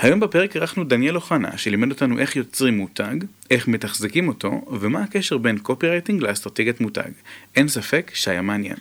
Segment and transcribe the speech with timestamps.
[0.00, 3.16] היום בפרק אירחנו דניאל אוחנה, שלימד אותנו איך יוצרים מותג,
[3.50, 7.10] איך מתחזקים אותו, ומה הקשר בין קופירייטינג לאסטרטגיית מותג.
[7.56, 8.76] אין ספק שהיה מעניין.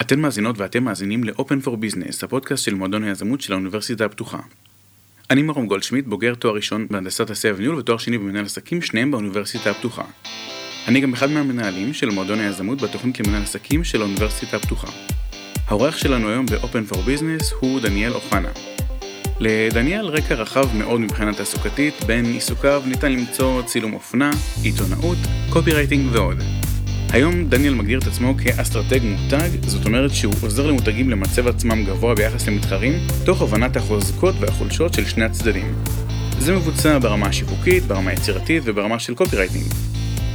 [0.00, 4.40] אתן מאזינות ואתם מאזינים ל-Open for Business, הפודקאסט של מועדון היזמות של האוניברסיטה הפתוחה.
[5.30, 9.70] אני מרום גולדשמיט, בוגר תואר ראשון בהנדסת תעשייה וניהול ותואר שני במנהל עסקים, שניהם באוניברסיטה
[9.70, 10.04] הפתוחה.
[10.88, 14.88] אני גם אחד מהמנהלים של מועדון היזמות בתוכנית למנהל עסקים של האוניברסיטה הפתוחה.
[15.66, 18.48] האורח שלנו היום ב-Open for Business הוא דניאל אוחנה.
[19.40, 24.30] לדניאל רקע רחב מאוד מבחינה תעסוקתית, בין עיסוקיו ניתן למצוא צילום אופנה,
[24.62, 25.18] עיתונאות,
[25.50, 26.42] קופירייטינג ועוד.
[27.10, 32.14] היום דניאל מגדיר את עצמו כאסטרטג מותג, זאת אומרת שהוא עוזר למותגים למצב עצמם גבוה
[32.14, 32.92] ביחס למתחרים,
[33.24, 35.74] תוך הבנת החוזקות והחולשות של שני הצדדים.
[36.38, 39.66] זה מבוצע ברמה השיווקית, ברמה היצירתית וברמה של קופירייטינג.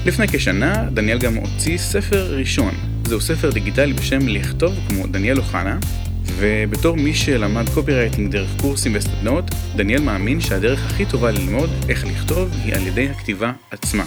[0.06, 2.74] לפני כשנה, דניאל גם הוציא ספר ראשון.
[3.06, 5.78] זהו ספר דיגיטלי בשם לכתוב כמו דניאל אוחנה,
[6.26, 12.50] ובתור מי שלמד קופירייטינג דרך קורסים וסדנאות, דניאל מאמין שהדרך הכי טובה ללמוד איך לכתוב
[12.64, 14.04] היא על ידי הכתיבה עצמה.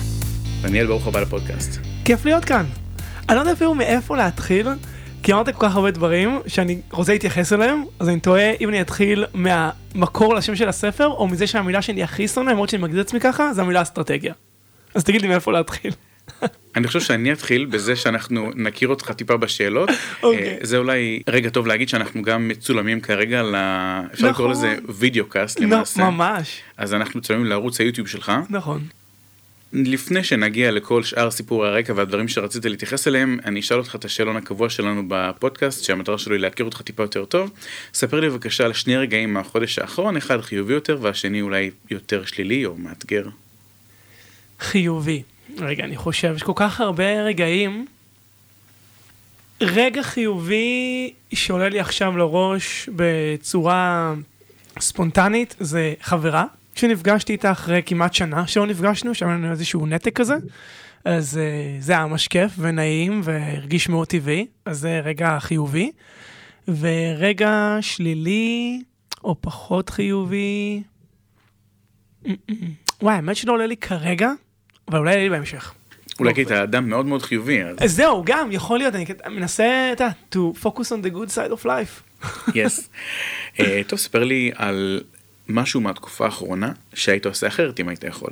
[0.62, 1.80] דניאל, ברוך הבא לפודקאסט.
[2.04, 2.64] כיף להיות כאן.
[3.28, 4.68] אני לא יודע אפילו מאיפה להתחיל,
[5.22, 8.80] כי אמרת כל כך הרבה דברים שאני רוצה להתייחס אליהם, אז אני תוהה אם אני
[8.80, 13.06] אתחיל מהמקור לשם של הספר, או מזה שהמילה שאני הכי שונא, למרות שאני מגדיר את
[13.06, 14.32] עצמי ככה, זה המילה אסטרטגיה.
[14.94, 15.92] אז תגיד לי מאיפה להתחיל.
[16.76, 19.90] אני חושב שאני אתחיל בזה שאנחנו נכיר אותך טיפה בשאלות.
[20.22, 20.48] אוקיי.
[20.48, 23.54] אה, זה אולי רגע טוב להגיד שאנחנו גם מצולמים כרגע, ל...
[24.14, 24.50] אפשר לקרוא נכון.
[24.50, 26.10] לזה וידאו קאסט למעשה.
[26.10, 26.60] ממש.
[26.76, 28.32] אז אנחנו מצולמים לערוץ היוטיוב שלך.
[28.50, 28.80] נכון.
[29.72, 34.36] לפני שנגיע לכל שאר סיפורי הרקע והדברים שרציתי להתייחס אליהם, אני אשאל אותך את השאלון
[34.36, 37.50] הקבוע שלנו בפודקאסט, שהמטרה שלו היא להכיר אותך טיפה יותר טוב.
[37.94, 42.66] ספר לי בבקשה על שני רגעים מהחודש האחרון, אחד חיובי יותר והשני אולי יותר שלילי
[42.66, 43.24] או מאתגר.
[44.62, 45.22] חיובי.
[45.58, 47.86] רגע, אני חושב, יש כל כך הרבה רגעים.
[49.60, 54.14] רגע חיובי שעולה לי עכשיו לראש בצורה
[54.80, 60.34] ספונטנית, זה חברה שנפגשתי איתה אחרי כמעט שנה שלא נפגשנו, שהיה לנו איזשהו נתק כזה.
[61.04, 65.90] אז אה, זה היה ממש כיף ונעים והרגיש מאוד טבעי, אז זה רגע חיובי.
[66.68, 68.82] ורגע שלילי,
[69.24, 70.82] או פחות חיובי,
[73.02, 74.32] וואי, האמת שלא עולה לי כרגע,
[74.88, 75.74] אבל אולי יהיה לי בהמשך.
[76.20, 80.04] אולי כי אתה אדם מאוד מאוד חיובי, אז זהו, גם, יכול להיות, אני מנסה, אתה
[80.04, 82.24] יודע, to focus on the good side of life.
[82.54, 82.88] יס.
[83.60, 85.00] אה, טוב, ספר לי על
[85.48, 88.30] משהו מהתקופה האחרונה שהיית עושה אחרת אם היית יכול.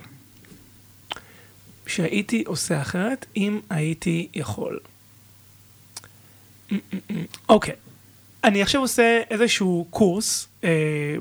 [1.86, 4.78] שהייתי עושה אחרת אם הייתי יכול.
[7.48, 7.74] אוקיי,
[8.44, 10.70] אני עכשיו עושה איזשהו קורס אה,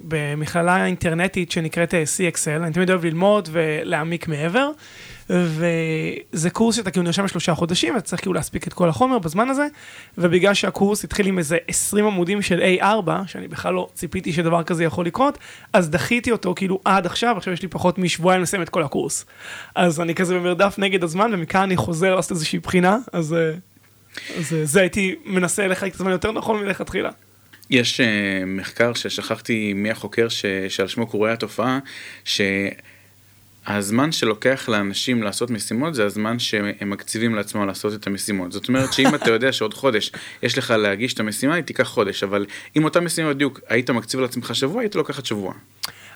[0.07, 4.71] במכללה אינטרנטית שנקראת אה, CXL, אני תמיד אוהב ללמוד ולהעמיק מעבר,
[5.29, 9.49] וזה קורס שאתה כאילו נרשם לשלושה חודשים, ואתה צריך כאילו להספיק את כל החומר בזמן
[9.49, 9.67] הזה,
[10.17, 14.83] ובגלל שהקורס התחיל עם איזה 20 עמודים של A4, שאני בכלל לא ציפיתי שדבר כזה
[14.83, 15.37] יכול לקרות,
[15.73, 19.25] אז דחיתי אותו כאילו עד עכשיו, עכשיו יש לי פחות משבועיים לסיים את כל הקורס.
[19.75, 23.51] אז אני כזה במרדף נגד הזמן, ומכאן אני חוזר לעשות איזושהי בחינה, אז, אה,
[24.37, 27.09] אז אה, זה הייתי מנסה לחלק את הזמן יותר נכון מלכתחילה.
[27.69, 28.03] יש uh,
[28.45, 30.45] מחקר ששכחתי מי החוקר ש...
[30.69, 31.79] שעל שמו קורא התופעה,
[33.65, 38.51] שהזמן שלוקח לאנשים לעשות משימות זה הזמן שהם מקציבים לעצמם לעשות את המשימות.
[38.51, 40.11] זאת אומרת שאם אתה יודע שעוד חודש
[40.43, 42.45] יש לך להגיש את המשימה, היא תיקח חודש, אבל
[42.77, 45.53] אם אותה משימה בדיוק היית מקציב לעצמך שבוע, היית לוקחת שבוע.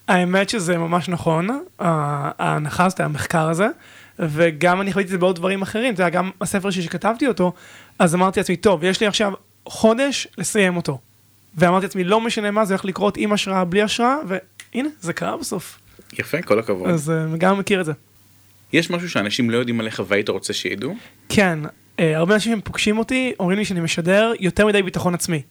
[0.08, 1.64] האמת שזה ממש נכון, ה-
[2.44, 3.68] ההנחה הזאת, המחקר הזה,
[4.19, 7.53] וגם אני חוויתי את זה בעוד דברים אחרים, זה היה גם הספר שלי שכתבתי אותו,
[8.00, 9.34] אז אמרתי לעצמי, טוב, יש לי עכשיו
[9.66, 11.00] חודש לסיים אותו.
[11.56, 15.38] ואמרתי לעצמי, לא משנה מה, זה הולך לקרות עם השראה, בלי השראה, והנה, זה קרה
[15.38, 15.79] בסוף.
[16.19, 16.90] יפה, כל הכבוד.
[16.90, 17.94] אז אה, גם מכיר את זה.
[18.74, 20.95] יש משהו שאנשים לא יודעים עליך והיית רוצה שידעו?
[21.30, 21.59] כן,
[22.00, 25.41] אה, הרבה אנשים שפוגשים אותי, אומרים לי שאני משדר יותר מדי ביטחון עצמי.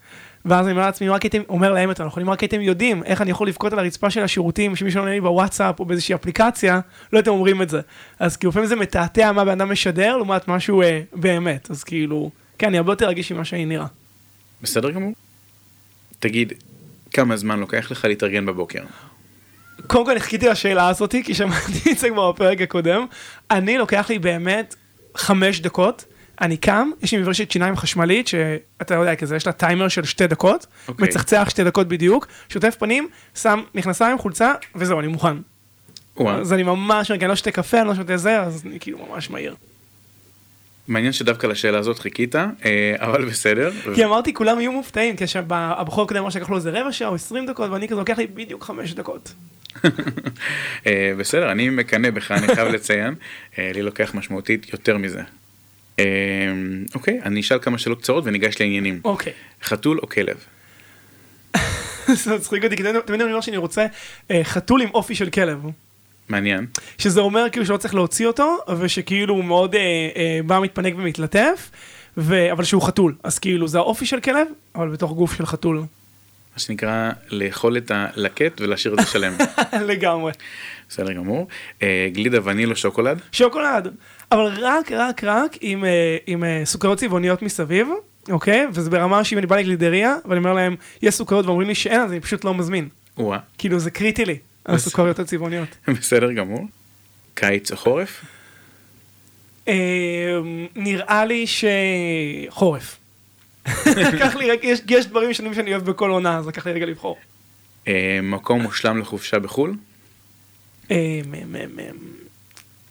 [0.44, 3.22] ואז אני אומר לעצמי, רק הייתם, אומר להם יותר נכון, אם רק הייתם יודעים איך
[3.22, 6.80] אני יכול לבכות על הרצפה של השירותים, שמישהו עונה לי בוואטסאפ או באיזושהי אפליקציה,
[7.12, 7.80] לא הייתם אומרים את זה.
[8.18, 12.30] אז כאילו לפעמים זה מתעתע מה בן אדם משדר לעומת משהו אה, באמת, אז כאילו,
[12.58, 13.86] כן, אני הרבה יותר רגיש ממה שאני נראה.
[14.62, 15.12] בסדר גמור.
[16.18, 16.52] תגיד,
[17.12, 18.82] כמה זמן לוקח לך להתארגן בבוקר?
[19.86, 23.06] קודם כל חיכיתי לשאלה הזאתי, כי שמעתי את זה כבר בפרק הקודם.
[23.50, 24.74] אני, לוקח לי באמת
[25.16, 26.04] חמש דקות.
[26.42, 30.26] אני קם, יש לי מברשת שיניים חשמלית, שאתה יודע כזה, יש לה טיימר של שתי
[30.26, 31.08] דקות, אוקיי.
[31.08, 35.36] מצחצח שתי דקות בדיוק, שוטף פנים, שם מכנסיים, חולצה, וזהו, אני מוכן.
[36.16, 38.98] וואו, אז אני ממש, אני לא שותה קפה, אני לא שותה זה, אז אני כאילו
[39.10, 39.54] ממש מהיר.
[40.88, 42.50] מעניין שדווקא לשאלה הזאת חיכית, אה,
[42.96, 43.70] אבל בסדר.
[43.94, 47.14] כי אמרתי, כולם יהיו מופתעים, כי הבחור הקודם אמר שלקח לו איזה רבע שעה או
[47.14, 49.32] 20 דקות, ואני כזה לוקח לי בדיוק חמש דקות.
[50.86, 53.14] אה, בסדר, אני מקנא בך, אני חייב לציין,
[53.58, 55.22] אה, לי לוקח משמעותית יותר מזה.
[56.02, 56.52] אה,
[56.94, 59.00] אוקיי, אני אשאל כמה שאלות קצרות וניגש לעניינים.
[59.04, 59.32] אוקיי.
[59.62, 60.36] חתול או כלב?
[62.24, 63.86] זה מצחיק אותי, כי תמיד אני אומר שאני רוצה
[64.30, 65.62] אה, חתול עם אופי של כלב.
[66.28, 66.66] מעניין.
[66.98, 69.80] שזה אומר כאילו שלא צריך להוציא אותו, ושכאילו הוא מאוד אה,
[70.16, 71.70] אה, בא מתפנק ומתלטף.
[72.52, 73.14] אבל שהוא חתול.
[73.22, 75.82] אז כאילו זה האופי של כלב, אבל בתוך גוף של חתול.
[76.54, 79.32] מה שנקרא לאכול את הלקט ולהשאיר את זה שלם.
[79.90, 80.32] לגמרי.
[80.88, 81.48] בסדר גמור.
[81.82, 83.20] אה, גלידה וניל או שוקולד?
[83.32, 83.88] שוקולד,
[84.32, 87.88] אבל רק, רק, רק עם, אה, עם אה, סוכריות צבעוניות מסביב,
[88.30, 88.66] אוקיי?
[88.72, 92.10] וזה ברמה שאם אני בא לגלידריה, ואני אומר להם, יש סוכריות ואומרים לי שאין, אז
[92.10, 92.88] אני פשוט לא מזמין.
[93.18, 95.68] וואה, כאילו זה קריטי לי, הסוכריות הצבעוניות.
[96.00, 96.66] בסדר גמור.
[97.34, 98.24] קיץ או חורף?
[99.68, 99.74] אה,
[100.76, 102.96] נראה לי שחורף.
[103.86, 106.86] לקח לי, רק- יש, יש דברים שונים שאני אוהב בכל עונה, אז לקח לי רגע
[106.86, 107.16] לבחור.
[107.88, 109.74] אה, מקום מושלם לחופשה בחו"ל?
[110.90, 111.20] אה,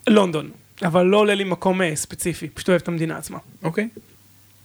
[0.07, 0.49] לונדון,
[0.85, 3.37] אבל לא עולה לי מקום אה, ספציפי, פשוט אוהב את המדינה עצמה.
[3.63, 3.89] אוקיי.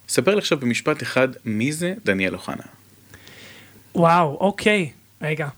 [0.09, 2.63] ספר לי עכשיו במשפט אחד מי זה דניאל אוחנה.
[3.95, 4.91] וואו, אוקיי,
[5.23, 5.49] רגע.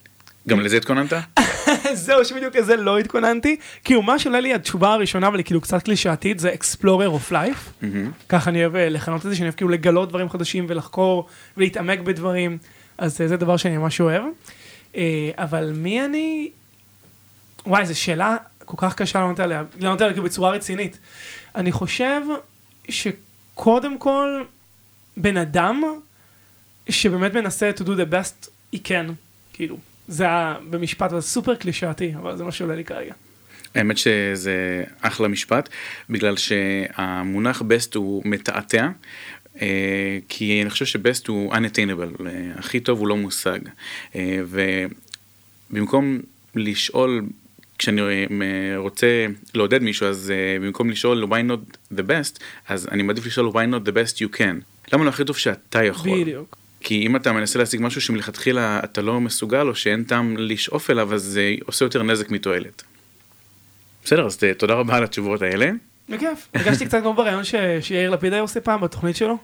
[0.49, 1.13] גם לזה התכוננת?
[1.93, 3.57] זהו, שבדיוק לזה לא התכוננתי.
[3.85, 7.83] כאילו, מה שעולה לי התשובה הראשונה, אבל היא כאילו קצת קלישאתית, זה Explorer of Life.
[7.83, 8.11] מהמם.
[8.29, 12.01] ככה אני אוהב אה, לכנות את זה, שאני אוהב כאילו לגלות דברים חדשים ולחקור ולהתעמק
[12.01, 12.59] בדברים.
[12.99, 14.23] אז אה, זה דבר שאני ממש אוהב.
[14.97, 16.51] אה, אבל מי אני?
[17.67, 20.99] וואי, זו שאלה כל כך קשה לענות עליה, לענות עליה כאילו בצורה רצינית.
[21.55, 22.21] אני חושב
[22.89, 24.43] שקודם כל,
[25.17, 25.83] בן אדם
[26.89, 29.13] שבאמת מנסה to do the best, he can,
[29.53, 29.79] כאילו.
[30.09, 33.15] זה היה במשפט, זה סופר קלישאתי, אבל זה מה שעולה לי כרגע.
[33.75, 35.69] האמת שזה אחלה משפט,
[36.11, 38.89] בגלל שהמונח best הוא מתעתע,
[39.63, 43.59] אה, כי אני חושב שבסט הוא unattainable, אה, הכי טוב הוא לא מושג.
[44.17, 44.41] אה,
[45.71, 46.19] ובמקום
[46.55, 47.23] לשאול,
[47.79, 48.03] כשאני
[48.77, 53.75] רוצה לעודד מישהו, אז במקום לשאול why not the best, אז אני מעדיף לשאול why
[53.75, 54.83] not the best you can.
[54.93, 56.21] למה לא הכי טוב שאתה יכול?
[56.21, 56.57] בדיוק.
[56.81, 61.15] כי אם אתה מנסה להשיג משהו שמלכתחילה אתה לא מסוגל או שאין טעם לשאוף אליו,
[61.15, 62.83] אז זה עושה יותר נזק מתועלת.
[64.05, 65.71] בסדר, אז ת- תודה רבה על התשובות האלה.
[66.09, 66.49] בכיף.
[66.55, 67.43] הרגשתי קצת כמו ברעיון
[67.81, 69.39] שיאיר לפיד היה עושה פעם בתוכנית שלו.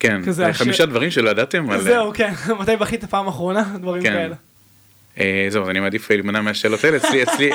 [0.00, 1.66] כן, כזה חמישה דברים שלא ידעתם.
[1.80, 3.62] זהו, כן, מתי בכית פעם אחרונה?
[3.80, 4.12] דברים כן.
[4.12, 4.34] כאלה.
[5.20, 6.96] אה, זהו, אז אני מעדיף להימנע מהשאלות האלה,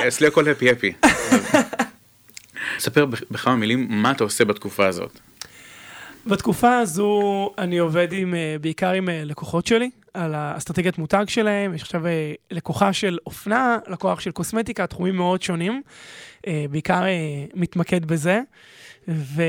[0.08, 0.92] אצלי, הכל הפי הפי.
[2.78, 5.18] ספר בכ- בכמה מילים מה אתה עושה בתקופה הזאת.
[6.26, 11.74] בתקופה הזו אני עובד עם, אה, בעיקר עם אה, לקוחות שלי, על האסטרטגיית מותג שלהם,
[11.74, 15.82] יש עכשיו אה, לקוחה של אופנה, לקוח של קוסמטיקה, תחומים מאוד שונים,
[16.70, 17.02] בעיקר
[17.54, 18.40] מתמקד בזה,
[19.08, 19.42] ו...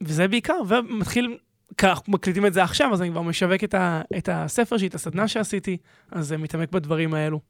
[0.00, 1.36] וזה בעיקר, ומתחיל,
[1.82, 4.02] אנחנו מקליטים את זה עכשיו, אז אני כבר משווק את, ה...
[4.16, 5.76] את הספר שלי, את הסדנה שעשיתי,
[6.10, 7.40] אז מתעמק בדברים האלו.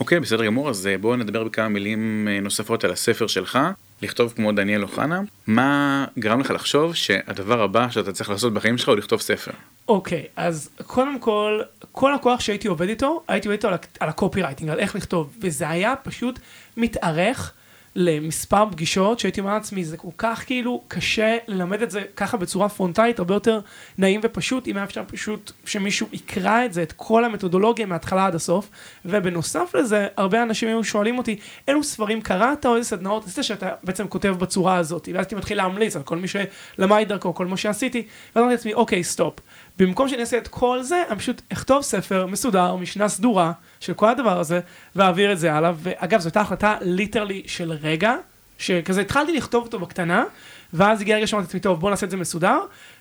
[0.00, 3.58] אוקיי, בסדר גמור, אז בואו נדבר בכמה מילים נוספות על הספר שלך,
[4.02, 5.20] לכתוב כמו דניאל אוחנה.
[5.46, 9.50] מה גרם לך לחשוב שהדבר הבא שאתה צריך לעשות בחיים שלך הוא לכתוב ספר?
[9.88, 11.60] אוקיי, אז קודם כל,
[11.92, 15.68] כל לקוח שהייתי עובד איתו, הייתי עובד איתו על, על הקופירייטינג, על איך לכתוב, וזה
[15.68, 16.38] היה פשוט
[16.76, 17.52] מתארך
[17.96, 22.68] למספר פגישות שהייתי אומר לעצמי, זה כל כך כאילו קשה ללמד את זה ככה בצורה
[22.68, 23.60] פרונטלית, הרבה יותר
[23.98, 28.34] נעים ופשוט, אם היה אפשר פשוט שמישהו יקרא את זה, את כל המתודולוגיה מההתחלה עד
[28.34, 28.70] הסוף,
[29.04, 31.36] ובנוסף לזה, הרבה אנשים היו שואלים אותי,
[31.68, 35.56] אילו ספרים קראת או איזה סדנאות עשית שאתה בעצם כותב בצורה הזאת, ואז הייתי מתחיל
[35.56, 39.34] להמליץ על כל מי שלמד דרכו, כל מה שעשיתי, ואז אמרתי לעצמי, אוקיי, stop.
[39.78, 44.08] במקום שאני אעשה את כל זה, אני פשוט אכתוב ספר מסודר, משנה סדורה של כל
[44.08, 44.60] הדבר הזה,
[44.96, 45.72] ואעביר את זה הלאה.
[45.76, 48.14] ואגב, זו הייתה החלטה ליטרלי של רגע,
[48.58, 50.24] שכזה התחלתי לכתוב אותו בקטנה,
[50.72, 52.58] ואז הגיע הרגע שאמרתי לעצמי, טוב, בוא נעשה את זה מסודר,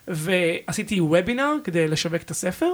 [0.07, 2.71] ועשיתי וובינר כדי לשווק את הספר,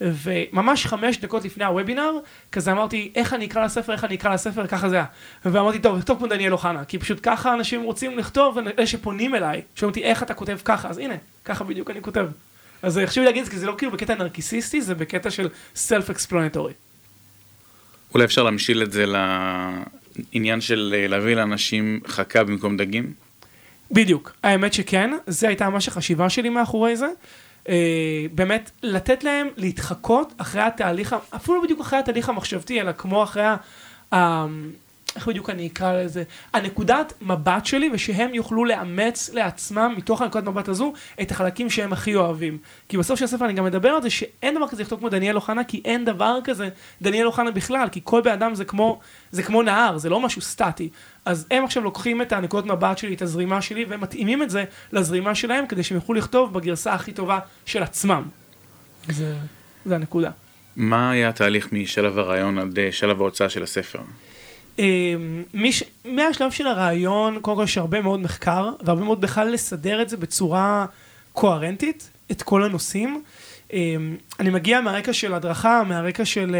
[0.00, 2.12] וממש חמש דקות לפני הוובינר,
[2.52, 5.04] כזה אמרתי, איך אני אקרא לספר, איך אני אקרא לספר, ככה זה היה.
[5.44, 9.62] ואמרתי, טוב, לכתוב כמו דניאל אוחנה, כי פשוט ככה אנשים רוצים לכתוב, אלה שפונים אליי,
[9.74, 12.26] שואלים אותי, איך אתה כותב ככה, אז הנה, ככה בדיוק אני כותב.
[12.82, 15.48] אז חשוב לי להגיד את זה, כי זה לא כאילו בקטע נרקיסיסטי, זה בקטע של
[15.74, 16.72] סלף אקספלונטורי.
[18.14, 19.04] אולי אפשר להמשיל את זה
[20.32, 23.12] לעניין של אה, להביא לאנשים חכה במקום דגים?
[23.90, 27.08] בדיוק, האמת שכן, זה הייתה ממש החשיבה שלי מאחורי זה.
[27.68, 33.22] אה, באמת, לתת להם להתחקות אחרי התהליך, אפילו לא בדיוק אחרי התהליך המחשבתי, אלא כמו
[33.22, 33.44] אחרי
[34.14, 34.46] ה...
[35.16, 36.22] איך בדיוק אני אקרא לזה?
[36.52, 42.14] הנקודת מבט שלי, ושהם יוכלו לאמץ לעצמם, מתוך הנקודת מבט הזו, את החלקים שהם הכי
[42.14, 42.58] אוהבים.
[42.88, 45.36] כי בסוף של הספר אני גם מדבר על זה שאין דבר כזה לכתוב כמו דניאל
[45.36, 46.68] אוחנה, כי אין דבר כזה
[47.02, 50.42] דניאל אוחנה בכלל, כי כל בן אדם זה כמו, זה כמו נהר, זה לא משהו
[50.42, 50.88] סטטי.
[51.24, 54.64] אז הם עכשיו לוקחים את הנקודות מבט שלי, את הזרימה שלי, והם מתאימים את זה
[54.92, 58.22] לזרימה שלהם, כדי שהם יוכלו לכתוב בגרסה הכי טובה של עצמם.
[59.08, 59.34] זה,
[59.84, 60.30] זה הנקודה.
[60.76, 64.00] מה היה התהליך משלב הרעיון עד אה, שלב ההוצאה של הספר?
[64.78, 65.82] אמ, מש...
[66.04, 70.16] מהשלב של הרעיון, קודם כל יש הרבה מאוד מחקר, והרבה מאוד בכלל לסדר את זה
[70.16, 70.86] בצורה
[71.32, 73.22] קוהרנטית, את כל הנושאים.
[73.72, 76.56] אמ, אני מגיע מהרקע של הדרכה, מהרקע של,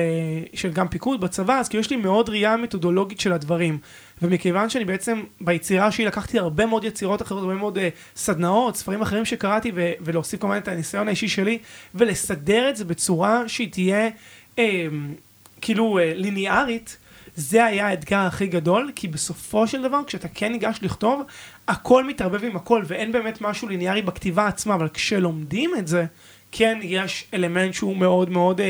[0.54, 3.78] של גם פיקוד בצבא, אז כאילו יש לי מאוד ראייה מתודולוגית של הדברים.
[4.23, 7.80] ומכיוון שאני בעצם ביצירה שלי לקחתי הרבה מאוד יצירות אחרות, הרבה מאוד uh,
[8.16, 11.59] סדנאות, ספרים אחרים שקראתי, ו- ולהוסיף כמובן את הניסיון האישי שלי,
[11.94, 14.09] ולסדר את זה בצורה שהיא תהיה
[14.56, 14.61] uh,
[15.61, 16.97] כאילו uh, ליניארית,
[17.37, 21.23] זה היה האתגר הכי גדול, כי בסופו של דבר, כשאתה כן ניגש לכתוב,
[21.69, 26.05] הכל מתערבב עם הכל, ואין באמת משהו ליניארי בכתיבה עצמה, אבל כשלומדים את זה,
[26.53, 28.62] כן יש אלמנט שהוא מאוד מאוד uh,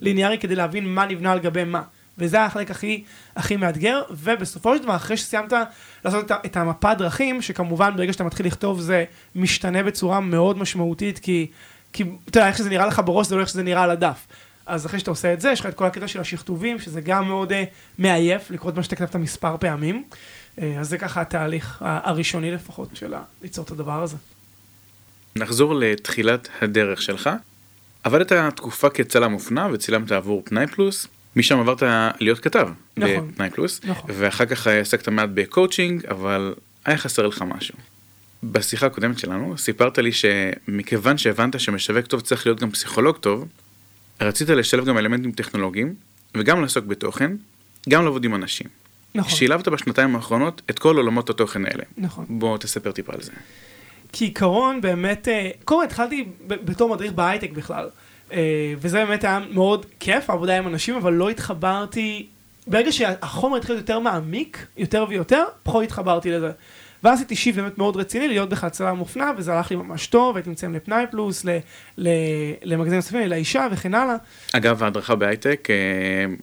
[0.00, 1.82] ליניארי כדי להבין מה נבנה על גבי מה.
[2.18, 3.04] וזה היה החלק הכי,
[3.36, 5.52] הכי מאתגר, ובסופו של דבר, אחרי שסיימת
[6.04, 11.18] לעשות את, את המפה דרכים, שכמובן ברגע שאתה מתחיל לכתוב זה משתנה בצורה מאוד משמעותית,
[11.18, 11.46] כי,
[11.92, 14.26] כי אתה יודע, איך שזה נראה לך בראש זה לא איך שזה נראה על הדף.
[14.66, 17.28] אז אחרי שאתה עושה את זה, יש לך את כל הקטע של השכתובים, שזה גם
[17.28, 17.54] מאוד uh,
[17.98, 20.04] מעייף, לקרוא את מה שאתה כתבת מספר פעמים.
[20.56, 24.16] Uh, אז זה ככה התהליך הראשוני לפחות של ליצור את הדבר הזה.
[25.36, 27.30] נחזור לתחילת הדרך שלך.
[28.04, 31.82] עבדת תקופה כצלם אופנה וצילמת עבור פנאי פלוס, משם עברת
[32.20, 34.10] להיות כתב נכון, בפנאי פלוס, נכון.
[34.14, 36.54] ואחר כך עסקת מעט בקואוצ'ינג, אבל
[36.84, 37.74] היה חסר לך משהו.
[38.42, 43.48] בשיחה הקודמת שלנו סיפרת לי שמכיוון שהבנת שמשווק טוב צריך להיות גם פסיכולוג טוב,
[44.20, 45.94] רצית לשלב גם אלמנטים טכנולוגיים,
[46.36, 47.32] וגם לעסוק בתוכן,
[47.88, 48.66] גם לעבוד עם אנשים.
[49.14, 49.30] נכון.
[49.30, 51.82] שילבת בשנתיים האחרונות את כל עולמות התוכן האלה.
[51.98, 52.24] נכון.
[52.28, 53.32] בוא תספר טיפה על זה.
[54.12, 57.88] כעיקרון באמת, אה, קודם התחלתי בתור מדריך בהייטק בכלל.
[58.32, 62.26] אה, וזה באמת היה מאוד כיף, העבודה עם אנשים, אבל לא התחברתי,
[62.66, 66.50] ברגע שהחומר התחיל יותר מעמיק, יותר ויותר, פחות התחברתי לזה.
[67.04, 70.36] ואז עשיתי שיב באמת מאוד רציני להיות בכלל צלם מופנע, וזה הלך לי ממש טוב,
[70.36, 71.44] הייתי מצלם לפנאי פלוס,
[72.62, 74.16] למגזינים נוספים, לאישה וכן הלאה.
[74.52, 75.74] אגב, ההדרכה בהייטק, אה,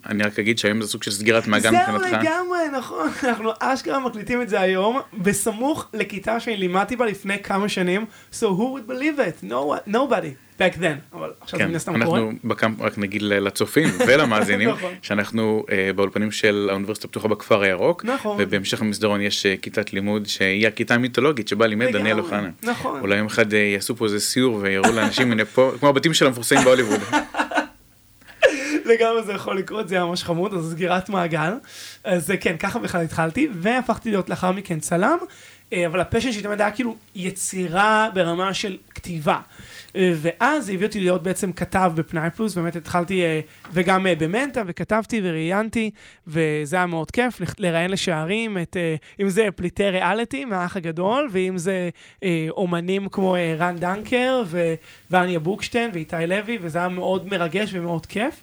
[0.10, 2.08] אני רק אגיד שהיום זה סוג של סגירת מעגל מבחינתך.
[2.10, 7.40] זהו לגמרי, נכון, אנחנו אשכרה מקליטים את זה היום, בסמוך לכיתה שאני לימדתי בה לפני
[7.44, 9.50] כמה שנים, so who would believe it?
[9.50, 10.49] No, nobody.
[10.60, 12.20] Back then, אבל עכשיו כן, זה מן הסתם קורה.
[12.20, 14.94] אנחנו בקמפ, רק נגיד לצופים ולמאזינים, נכון.
[15.02, 18.38] שאנחנו uh, באולפנים של האוניברסיטה הפתוחה בכפר הירוק, נכון.
[18.40, 22.50] ובהמשך המסדרון יש uh, כיתת לימוד שהיא הכיתה המיתולוגית שבה לימד דניאל אוחנה.
[22.64, 23.00] נכון.
[23.00, 26.28] אולי יום אחד uh, יעשו פה איזה סיור ויראו לאנשים, הנה פה, כמו הבתים של
[26.28, 27.00] המפורסמים בהוליווד.
[28.90, 31.54] לגמרי זה יכול לקרות, זה היה ממש חמוד, אז סגירת מעגל.
[32.04, 35.18] אז כן, ככה בכלל התחלתי, והפכתי להיות לאחר מכן צלם,
[35.86, 39.40] אבל ה passion שלי תמיד היה כאילו יצירה ברמה של כתיבה.
[39.96, 43.40] ואז זה הביא אותי להיות בעצם כתב בפנאי פלוס, באמת התחלתי, אה,
[43.74, 45.92] וגם אה, במנטה, וכתבתי וראיינתי,
[46.28, 51.58] וזה היה מאוד כיף, לראיין לשער, את, אה, אם זה פליטי ריאליטי מהאח הגדול, ואם
[51.58, 51.90] זה
[52.50, 54.44] אומנים כמו רן דנקר,
[55.12, 58.42] ואניה בוקשטיין, ואיתי לוי, וזה היה מאוד מרגש ומאוד כיף.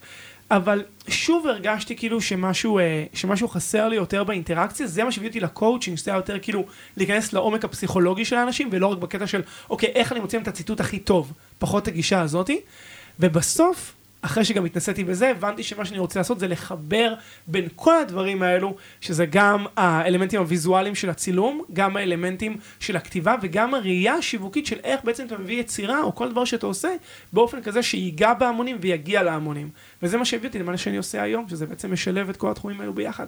[0.50, 5.40] אבל שוב הרגשתי כאילו שמשהו, אה, שמשהו חסר לי יותר באינטראקציה, זה מה שהביא אותי
[5.40, 6.64] לקואוצ'ינג, שזה היה יותר כאילו
[6.96, 10.80] להיכנס לעומק הפסיכולוגי של האנשים, ולא רק בקטע של, אוקיי, איך אני מוצא את הציטוט
[10.80, 12.60] הכי טוב, פחות הגישה הזאתי.
[13.20, 17.14] ובסוף, אחרי שגם התנסיתי בזה, הבנתי שמה שאני רוצה לעשות זה לחבר
[17.46, 23.74] בין כל הדברים האלו, שזה גם האלמנטים הוויזואליים של הצילום, גם האלמנטים של הכתיבה, וגם
[23.74, 26.88] הראייה השיווקית של איך בעצם אתה מביא יצירה, או כל דבר שאתה עושה,
[27.32, 29.70] באופן כזה שיגע בהמונים ויגיע להמונים.
[30.02, 32.92] וזה מה שהביא אותי למה שאני עושה היום, שזה בעצם משלב את כל התחומים האלו
[32.92, 33.26] ביחד.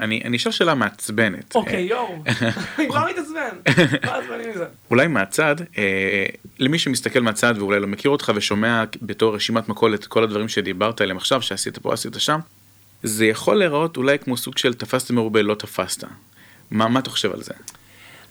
[0.00, 1.54] אני, אני אשאל שאלה מעצבנת.
[1.54, 2.22] אוקיי, יואו,
[2.78, 3.74] אני כבר מתעצבן,
[4.04, 4.18] מה
[4.50, 4.64] מזה?
[4.90, 6.26] אולי מהצד, אה,
[6.58, 11.16] למי שמסתכל מהצד ואולי לא מכיר אותך ושומע בתור רשימת מכולת כל הדברים שדיברת עליהם
[11.16, 12.38] עכשיו, שעשית פה, עשית שם,
[13.02, 16.04] זה יכול להיראות אולי כמו סוג של תפסת מרובה, לא תפסת.
[16.70, 17.54] מה אתה חושב על זה?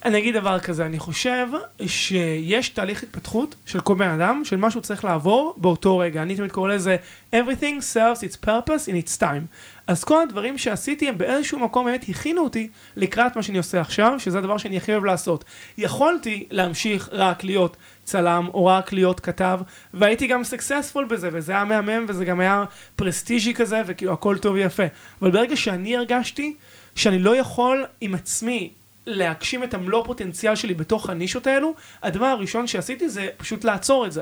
[0.06, 1.48] אני אגיד דבר כזה, אני חושב
[1.88, 6.22] שיש תהליך התפתחות של כל בן אדם, של מה שהוא צריך לעבור באותו רגע.
[6.22, 6.98] אני תמיד קורא לזה
[7.36, 9.46] everything serves its purpose in its time.
[9.88, 14.14] אז כל הדברים שעשיתי הם באיזשהו מקום באמת הכינו אותי לקראת מה שאני עושה עכשיו,
[14.20, 15.44] שזה הדבר שאני הכי אוהב לעשות.
[15.78, 19.60] יכולתי להמשיך רק להיות צלם או רק להיות כתב,
[19.94, 22.64] והייתי גם סקסספול בזה, וזה היה מהמם וזה גם היה
[22.96, 24.84] פרסטיג'י כזה, וכאילו הכל טוב ויפה.
[25.22, 26.56] אבל ברגע שאני הרגשתי
[26.96, 28.70] שאני לא יכול עם עצמי
[29.08, 34.12] להגשים את המלוא פוטנציאל שלי בתוך הנישות האלו, הדבר הראשון שעשיתי זה פשוט לעצור את
[34.12, 34.22] זה.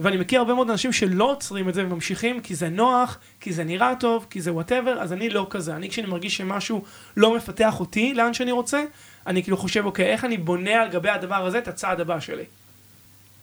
[0.00, 3.64] ואני מכיר הרבה מאוד אנשים שלא עוצרים את זה וממשיכים כי זה נוח, כי זה
[3.64, 5.76] נראה טוב, כי זה וואטאבר, אז אני לא כזה.
[5.76, 6.84] אני כשאני מרגיש שמשהו
[7.16, 8.84] לא מפתח אותי לאן שאני רוצה,
[9.26, 12.44] אני כאילו חושב, אוקיי, איך אני בונה על גבי הדבר הזה את הצעד הבא שלי.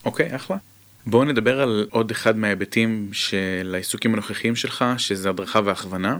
[0.05, 0.57] אוקיי, אחלה.
[1.05, 6.17] בואו נדבר על עוד אחד מההיבטים של העיסוקים הנוכחיים שלך, שזה הדרכה והכוונה.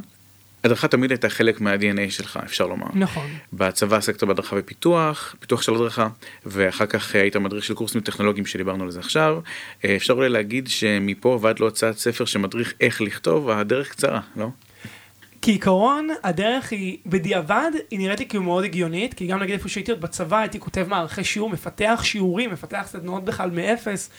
[0.63, 2.87] הדרכה תמיד הייתה חלק מה-DNA שלך, אפשר לומר.
[2.93, 3.27] נכון.
[3.53, 6.07] בצבא עסקת בהדרכה ופיתוח, פיתוח של הדרכה,
[6.45, 9.39] ואחר כך היית מדריך של קורסים טכנולוגיים שדיברנו על זה עכשיו.
[9.85, 14.47] אה, אפשר אולי להגיד שמפה ועד להוצאת ספר שמדריך איך לכתוב, הדרך קצרה, לא?
[15.41, 19.91] כעיקרון, הדרך היא, בדיעבד, היא נראית לי כאילו מאוד הגיונית, כי גם נגיד איפה שהייתי
[19.91, 24.09] עוד בצבא, הייתי כותב מערכי שיעור, מפתח שיעורים, מפתח סדנאות בכלל מאפס.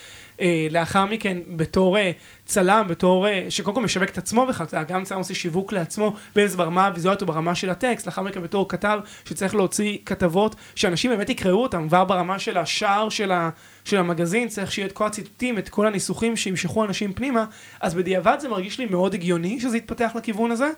[0.40, 2.10] אה, לאחר מכן, בתור אה,
[2.44, 6.14] צלם, בתור, אה, שקודם כל משווק את עצמו בכלל, אתה גם צלם עושה שיווק לעצמו,
[6.34, 9.98] בין אם זה ברמה הוויזואלית או ברמה של הטקסט, לאחר מכן בתור כתב, שצריך להוציא
[10.06, 13.50] כתבות, שאנשים באמת יקראו אותם, כבר ברמה של השער של, ה,
[13.84, 17.44] של המגזין, צריך שיהיה את כל הציטוטים, את כל הניסוחים שימשכו אנשים פנימה,
[17.80, 20.70] אז בדיעבד זה מרגיש לי מאוד הגיוני שזה יתפתח לכיוון הזה,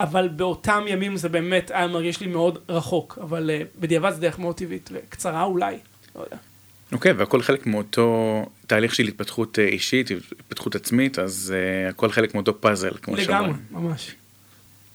[0.00, 4.56] אבל באותם ימים זה באמת היה מרגיש לי מאוד רחוק, אבל בדיעבד זה דרך מאוד
[4.56, 5.76] טבעית, וקצרה אולי,
[6.16, 6.49] לא יודע.
[6.92, 12.10] אוקיי, okay, והכל חלק מאותו תהליך של התפתחות אה, אישית, התפתחות עצמית, אז uh, הכל
[12.10, 13.50] חלק מאותו פאזל, כמו שאומרים.
[13.50, 14.14] לגמרי, ממש.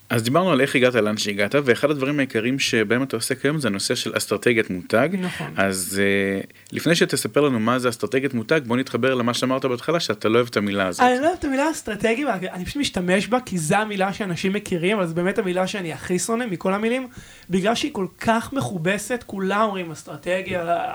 [0.10, 3.68] אז דיברנו על איך הגעת לאן שהגעת, ואחד הדברים העיקריים שבהם אתה עוסק היום זה
[3.68, 5.10] הנושא של אסטרטגיית מותג.
[5.20, 5.54] נכון.
[5.58, 6.02] אז
[6.44, 10.36] uh, לפני שתספר לנו מה זה אסטרטגיית מותג, בוא נתחבר למה שאמרת בהתחלה, שאתה לא
[10.36, 11.02] אוהב את המילה הזאת.
[11.02, 14.98] אני לא אוהב את המילה אסטרטגיה, אני פשוט משתמש בה, כי זו המילה שאנשים מכירים,
[14.98, 17.08] אבל זו באמת המילה שאני הכי שונא מכל המילים,
[17.50, 20.86] בגלל שהיא כל כך מכובסת, כולם אומרים אסטרטגיה,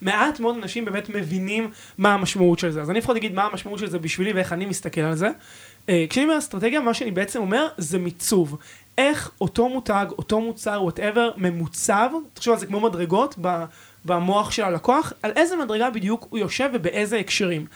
[0.00, 2.82] מעט מאוד אנשים באמת מבינים מה המשמעות של זה.
[2.82, 5.28] אז אני לפחות אגיד מה המשמעות של זה בשבילי ואיך אני מסתכל על זה.
[5.88, 8.56] אה, כשאני אומר אסטרטגיה, מה שאני בעצם אומר זה מיצוב.
[8.98, 13.34] איך אותו מותג, אותו מוצר, וואטאבר, ממוצב, תחשוב על זה כמו מדרגות
[14.04, 17.66] במוח של הלקוח, על איזה מדרגה בדיוק הוא יושב ובאיזה הקשרים.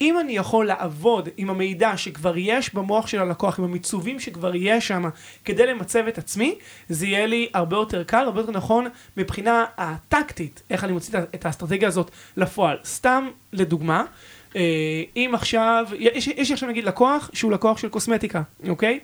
[0.00, 4.88] אם אני יכול לעבוד עם המידע שכבר יש במוח של הלקוח, עם המיצובים שכבר יש
[4.88, 5.04] שם,
[5.44, 10.62] כדי למצב את עצמי, זה יהיה לי הרבה יותר קל, הרבה יותר נכון מבחינה הטקטית,
[10.70, 12.76] איך אני מוציא את האסטרטגיה הזאת לפועל.
[12.84, 14.04] סתם לדוגמה,
[15.16, 19.00] אם עכשיו, יש, יש עכשיו נגיד לקוח שהוא לקוח של קוסמטיקה, אוקיי?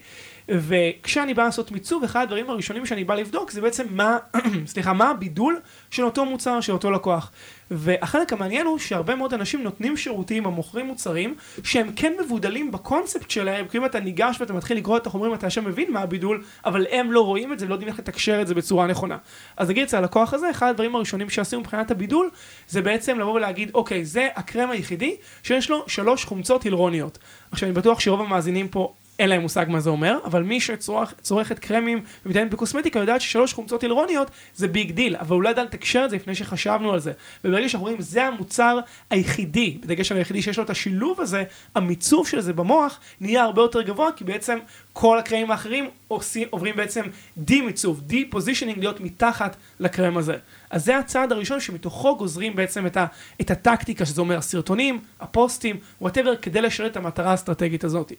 [0.50, 4.19] וכשאני בא לעשות מיצוב, אחד הדברים הראשונים שאני בא לבדוק זה בעצם מה,
[4.66, 7.33] סליחה, מה הבידול של אותו מוצר, של אותו לקוח.
[7.71, 13.30] והחלק המעניין הוא שהרבה מאוד אנשים נותנים שירותים או מוכרים מוצרים שהם כן מבודלים בקונספט
[13.30, 16.45] שלהם, כי אם אתה ניגש ואתה מתחיל לקרוא את החומרים אתה עכשיו מבין מה הבידול,
[16.64, 19.16] אבל הם לא רואים את זה ולא יודעים איך לתקשר את זה בצורה נכונה.
[19.57, 22.30] אז נגיד אצל הלקוח הזה, אחד הדברים הראשונים שעשינו מבחינת הבידול,
[22.69, 27.19] זה בעצם לבוא ולהגיד, אוקיי, זה הקרם היחידי שיש לו שלוש חומצות היאלורוניות.
[27.52, 31.59] עכשיו אני בטוח שרוב המאזינים פה אין להם מושג מה זה אומר, אבל מי שצורכת
[31.59, 36.02] קרמים ומתעניינת בקוסמטיקה יודעת ששלוש חומצות היאלורוניות זה big deal, אבל הוא לא ידע לתקשר
[36.04, 37.13] את זה לפני שחשבנו על זה.
[37.45, 38.78] וברגע שאנחנו רואים זה המוצר
[39.11, 43.63] היחידי, בדגש על היחידי שיש לו את השילוב הזה, המיצוב של זה במוח נהיה הרבה
[43.63, 44.59] יותר גבוה, כי בעצם
[44.93, 47.02] כל הקרמים האחרים עושים, עוברים בעצם
[47.39, 50.37] דה מיצוב, de-positioning להיות מתחת לקרם הזה.
[50.71, 53.06] אז זה הצעד הראשון שמתוכו גוזרים בעצם את, ה,
[53.41, 58.13] את הטקטיקה, שזה אומר הסרטונים, הפוסטים, whatever, כדי לשרת את המטרה האסטרטגית הזאת.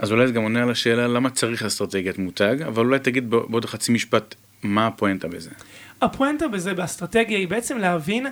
[0.00, 3.64] אז אולי זה גם עונה על השאלה למה צריך אסטרטגיית מותג, אבל אולי תגיד בעוד
[3.64, 5.50] חצי משפט מה הפואנטה בזה.
[6.02, 8.26] הפואנטה בזה באסטרטגיה היא בעצם להבין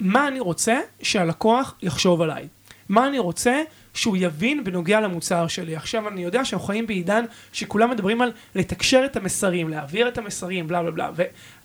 [0.00, 2.48] מה אני רוצה שהלקוח יחשוב עליי.
[2.88, 3.62] מה אני רוצה
[3.94, 5.76] שהוא יבין בנוגע למוצר שלי.
[5.76, 10.68] עכשיו אני יודע שאנחנו חיים בעידן שכולם מדברים על לתקשר את המסרים, להעביר את המסרים,
[10.68, 11.10] בלה בלה בלה,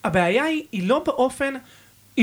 [0.03, 1.53] והבעיה היא, היא לא באופן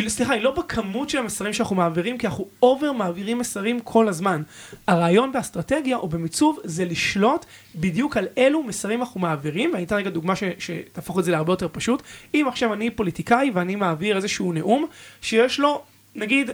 [0.08, 4.42] סליחה, היא לא בכמות של המסרים שאנחנו מעבירים, כי אנחנו אובר מעבירים מסרים כל הזמן.
[4.86, 10.10] הרעיון באסטרטגיה או במיצוב זה לשלוט בדיוק על אילו מסרים אנחנו מעבירים, ואני אתן רגע
[10.10, 12.02] דוגמה ש, שתהפוך את זה להרבה יותר פשוט.
[12.34, 14.86] אם עכשיו אני פוליטיקאי ואני מעביר איזשהו נאום
[15.22, 15.82] שיש לו
[16.14, 16.50] נגיד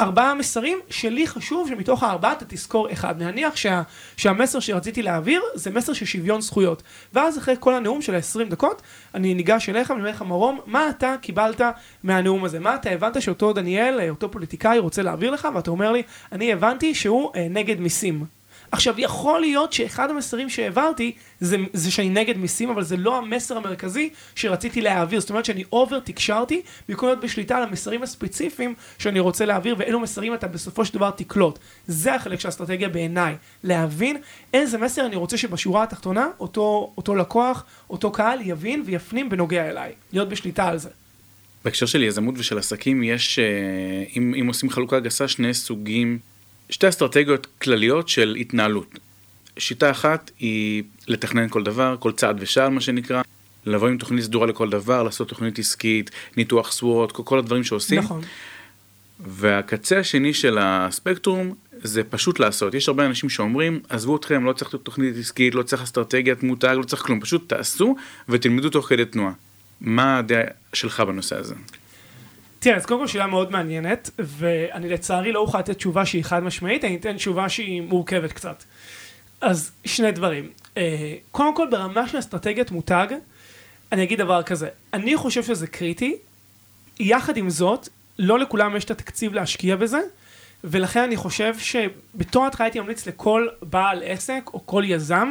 [0.00, 3.22] ארבעה מסרים שלי חשוב שמתוך הארבעה אתה תזכור אחד.
[3.22, 3.82] נניח שה,
[4.16, 6.82] שהמסר שרציתי להעביר זה מסר של שוויון זכויות.
[7.12, 8.82] ואז אחרי כל הנאום של ה-20 דקות,
[9.14, 11.60] אני ניגש אליך ואני אומר לך מרום, מה אתה קיבלת
[12.02, 12.58] מהנאום הזה?
[12.58, 15.48] מה אתה הבנת שאותו דניאל, אותו פוליטיקאי רוצה להעביר לך?
[15.54, 18.35] ואתה אומר לי, אני הבנתי שהוא אה, נגד מיסים.
[18.72, 23.56] עכשיו, יכול להיות שאחד המסרים שהעברתי זה, זה שאני נגד מיסים, אבל זה לא המסר
[23.56, 25.20] המרכזי שרציתי להעביר.
[25.20, 30.00] זאת אומרת שאני אובר תקשרתי, במקום להיות בשליטה על המסרים הספציפיים שאני רוצה להעביר, ואילו
[30.00, 31.58] מסרים אתה בסופו של דבר תקלוט.
[31.86, 33.36] זה החלק של האסטרטגיה בעיניי.
[33.64, 34.16] להבין
[34.54, 39.92] איזה מסר אני רוצה שבשורה התחתונה, אותו, אותו לקוח, אותו קהל יבין ויפנים בנוגע אליי.
[40.12, 40.88] להיות בשליטה על זה.
[41.64, 43.44] בהקשר של יזמות ושל עסקים יש, אה,
[44.16, 46.18] אם, אם עושים חלוקה גסה, שני סוגים
[46.70, 48.98] שתי אסטרטגיות כלליות של התנהלות.
[49.58, 53.22] שיטה אחת היא לתכנן כל דבר, כל צעד ושעל מה שנקרא,
[53.66, 56.80] לבוא עם תוכנית סדורה לכל דבר, לעשות תוכנית עסקית, ניתוח
[57.12, 57.98] כל, כל הדברים שעושים.
[57.98, 58.20] נכון.
[59.20, 62.74] והקצה השני של הספקטרום זה פשוט לעשות.
[62.74, 66.82] יש הרבה אנשים שאומרים, עזבו אתכם, לא צריך תוכנית עסקית, לא צריך אסטרטגיית מותג, לא
[66.82, 67.96] צריך כלום, פשוט תעשו
[68.28, 69.32] ותלמדו תוך כדי תנועה.
[69.80, 71.54] מה הדעה שלך בנושא הזה?
[72.58, 76.42] תראה, אז קודם כל שאלה מאוד מעניינת, ואני לצערי לא אוכל לתת תשובה שהיא חד
[76.42, 78.64] משמעית, אני אתן תשובה שהיא מורכבת קצת.
[79.40, 80.50] אז שני דברים.
[80.76, 83.06] אה, קודם כל, ברמה של אסטרטגיית מותג,
[83.92, 86.16] אני אגיד דבר כזה, אני חושב שזה קריטי,
[87.00, 87.88] יחד עם זאת,
[88.18, 90.00] לא לכולם יש את התקציב להשקיע בזה,
[90.64, 95.30] ולכן אני חושב שבתור התחלה הייתי ממליץ לכל בעל עסק או כל יזם,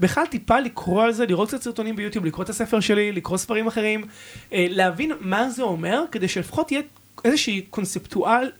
[0.00, 3.66] בכלל טיפה לקרוא על זה, לראות קצת סרטונים ביוטיוב, לקרוא את הספר שלי, לקרוא ספרים
[3.66, 4.04] אחרים,
[4.52, 6.82] אה, להבין מה זה אומר, כדי שלפחות יהיה
[7.24, 8.50] איזושהי קונספטואל,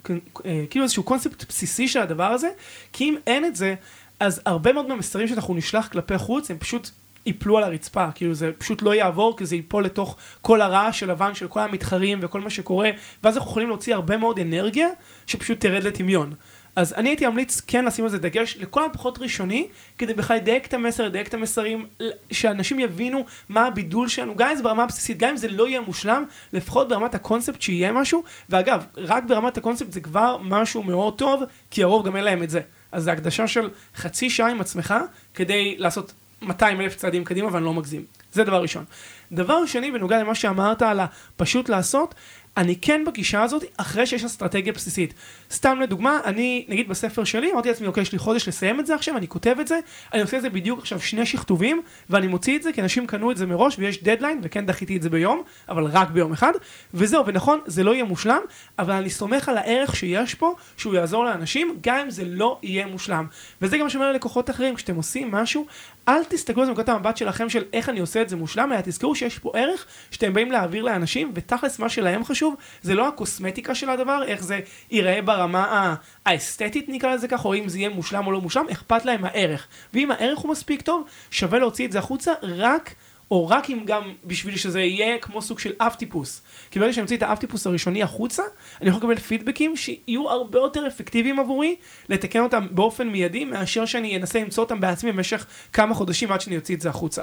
[0.47, 2.49] אה, כאילו איזשהו קונספט בסיסי של הדבר הזה,
[2.93, 3.75] כי אם אין את זה,
[4.21, 6.91] אז הרבה מאוד מהמסרים שאנחנו נשלח כלפי חוץ, הם פשוט
[7.27, 11.11] ייפלו על הרצפה, כאילו זה פשוט לא יעבור, כי זה ייפול לתוך כל הרעש של
[11.11, 12.91] לבן של כל המתחרים וכל מה שקורה,
[13.23, 14.89] ואז אנחנו יכולים להוציא הרבה מאוד אנרגיה,
[15.27, 16.35] שפשוט תרד לטמיון.
[16.77, 20.67] אז אני הייתי ממליץ כן לשים על זה דגש לכל הפחות ראשוני, כדי בכלל לדייק
[20.67, 21.87] את המסר, לדייק את המסרים,
[22.33, 25.81] שאנשים יבינו מה הבידול שלנו, גם אם זה ברמה הבסיסית, גם אם זה לא יהיה
[25.81, 31.43] מושלם, לפחות ברמת הקונספט שיהיה משהו, ואגב, רק ברמת הקונספט זה כבר משהו מאוד טוב,
[31.71, 32.61] כי הרוב גם אין להם את זה.
[32.93, 34.95] אז זה הקדשה של חצי שעה עם עצמך,
[35.35, 38.05] כדי לעשות 200 אלף צעדים קדימה, ואני לא מגזים.
[38.33, 38.85] זה דבר ראשון.
[39.33, 42.15] דבר שני, בנוגע למה שאמרת על הפשוט לעשות,
[42.57, 45.15] אני כן בגישה הזאת, אחרי שיש אסטרטגיה בסיסית.
[45.51, 48.95] סתם לדוגמה, אני, נגיד בספר שלי, אמרתי לעצמי, אוקיי, יש לי חודש לסיים את זה
[48.95, 49.81] עכשיו, אני כותב את זה,
[50.13, 53.31] אני עושה את זה בדיוק עכשיו שני שכתובים, ואני מוציא את זה, כי אנשים קנו
[53.31, 56.53] את זה מראש, ויש דדליין, וכן דחיתי את זה ביום, אבל רק ביום אחד,
[56.95, 58.41] וזהו, ונכון, זה לא יהיה מושלם,
[58.79, 62.87] אבל אני סומך על הערך שיש פה, שהוא יעזור לאנשים, גם אם זה לא יהיה
[62.87, 63.27] מושלם.
[63.63, 65.67] וזה גם שאומר ללקוחות אחרים, כשאתם עושים משהו,
[66.09, 68.81] אל תסתכלו על זה מנקודת המבט שלכם של איך אני עושה את זה מושלם, אלא
[68.81, 73.75] תזכרו שיש פה ערך שאתם באים להעביר לאנשים, ותכלס מה שלהם חשוב, זה לא הקוסמטיקה
[73.75, 75.95] של הדבר, איך זה ייראה ברמה
[76.27, 79.67] האסתטית נקרא לזה ככה, או אם זה יהיה מושלם או לא מושלם, אכפת להם הערך.
[79.95, 82.95] ואם הערך הוא מספיק טוב, שווה להוציא את זה החוצה רק...
[83.35, 86.43] או רק אם גם בשביל שזה יהיה כמו סוג של אב טיפוס.
[86.71, 88.43] כי ברגע שאני אמציא את האב טיפוס הראשוני החוצה,
[88.81, 91.77] אני יכול לקבל פידבקים שיהיו הרבה יותר אפקטיביים עבורי,
[92.09, 96.57] לתקן אותם באופן מיידי, מאשר שאני אנסה למצוא אותם בעצמי במשך כמה חודשים עד שאני
[96.57, 97.23] אוציא את זה החוצה.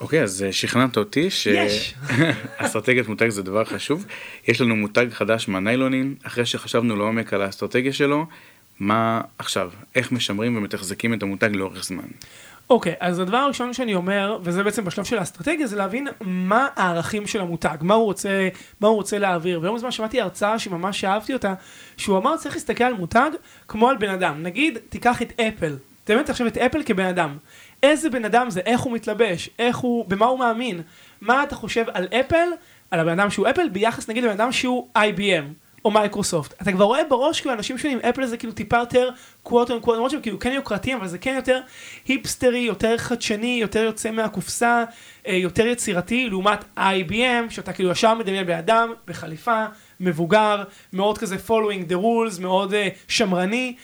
[0.00, 4.06] אוקיי, okay, אז אה, שכנעת אותי שאסטרטגיית מותג זה דבר חשוב.
[4.48, 8.26] יש לנו מותג חדש מהניילונים, אחרי שחשבנו לעומק על האסטרטגיה שלו,
[8.80, 12.08] מה עכשיו, איך משמרים ומתחזקים את המותג לאורך זמן.
[12.72, 16.68] אוקיי, okay, אז הדבר הראשון שאני אומר, וזה בעצם בשלב של האסטרטגיה, זה להבין מה
[16.76, 18.48] הערכים של המותג, מה הוא רוצה,
[18.80, 19.60] מה הוא רוצה להעביר.
[19.62, 21.54] ויום הזמן שמעתי הרצאה שממש אהבתי אותה,
[21.96, 23.30] שהוא אמר צריך להסתכל על מותג
[23.68, 24.42] כמו על בן אדם.
[24.42, 27.36] נגיד, תיקח את אפל, תאמת עכשיו את אפל כבן אדם.
[27.82, 30.80] איזה בן אדם זה, איך הוא מתלבש, איך הוא, במה הוא מאמין.
[31.20, 32.48] מה אתה חושב על אפל,
[32.90, 35.44] על הבן אדם שהוא אפל, ביחס נגיד לבן אדם שהוא IBM.
[35.84, 36.62] או מייקרוסופט.
[36.62, 39.10] אתה כבר רואה בראש כאילו אנשים שונים, אפל זה כאילו טיפה יותר
[39.42, 41.60] quote unquote, למרות שהם כאילו כן יוקרתיים, אבל זה כן יותר
[42.06, 44.84] היפסטרי, יותר חדשני, יותר יוצא מהקופסה,
[45.26, 49.64] אה, יותר יצירתי, לעומת IBM, שאתה כאילו ישר מדמיין בן אדם, בחליפה,
[50.00, 52.76] מבוגר, מאוד כזה following the rules, מאוד uh,
[53.08, 53.74] שמרני.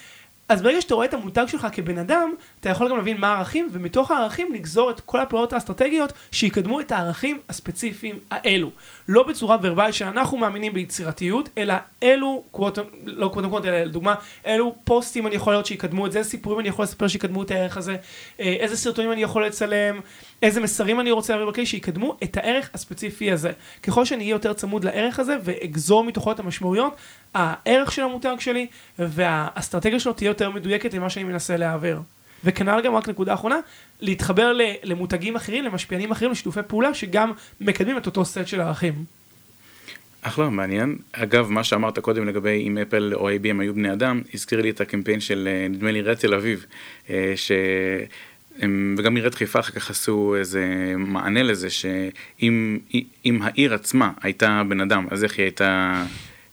[0.49, 3.69] אז ברגע שאתה רואה את המותג שלך כבן אדם, אתה יכול גם להבין מה הערכים,
[3.71, 8.71] ומתוך הערכים לגזור את כל הפעולות האסטרטגיות שיקדמו את הערכים הספציפיים האלו.
[9.07, 14.75] לא בצורה ורבלית שאנחנו מאמינים ביצירתיות, אלא אלו, קוואט, לא קוואט קוואט, אלא לדוגמה, אלו
[14.83, 17.77] פוסטים אני יכול להיות שיקדמו את זה, איזה סיפורים אני יכול לספר שיקדמו את הערך
[17.77, 17.95] הזה,
[18.39, 19.99] אה, איזה סרטונים אני יכול לצלם,
[20.41, 23.51] איזה מסרים אני רוצה להעביר בקלי, שיקדמו את הערך הספציפי הזה.
[23.83, 26.95] ככל שאני אהיה יותר צמוד לערך הזה ואגזור מתוכו את המשמעויות,
[27.33, 28.67] הערך של המותג שלי
[28.99, 32.01] והאסטרטגיה שלו תהיה יותר מדויקת למה שאני מנסה להעביר.
[32.43, 33.57] וכנ"ל גם רק נקודה אחרונה,
[34.01, 38.93] להתחבר למותגים אחרים, למשפיענים אחרים, לשיתופי פעולה, שגם מקדמים את אותו סט של ערכים.
[40.21, 40.97] אחלה, מעניין.
[41.11, 44.81] אגב, מה שאמרת קודם לגבי אם אפל או ABM היו בני אדם, הזכיר לי את
[44.81, 46.65] הקמפיין של, אה, נדמה לי, עיריית תל אביב,
[47.09, 47.51] אה, ש...
[48.59, 52.79] הם, וגם עיריית חיפה אחר כך עשו איזה מענה לזה, שאם
[53.41, 56.03] העיר עצמה הייתה בן אדם, אז איך היא הייתה